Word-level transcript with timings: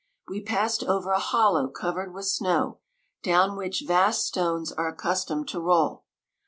We 0.27 0.41
passed 0.41 0.81
over 0.83 1.11
a 1.11 1.19
hol 1.19 1.53
low 1.53 1.67
covered 1.67 2.11
with 2.11 2.25
snow, 2.25 2.79
down 3.21 3.55
which 3.55 3.83
vast 3.85 4.25
stones 4.25 4.71
are 4.71 4.87
accustomed 4.87 5.47
to 5.49 5.59
roll. 5.59 6.05